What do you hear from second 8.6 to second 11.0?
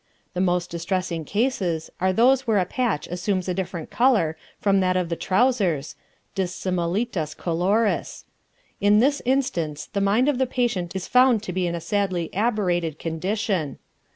In this instance the mind of the patient